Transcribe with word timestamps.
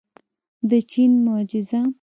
د 0.69 0.71
چین 0.91 1.11
معجزه. 1.25 1.81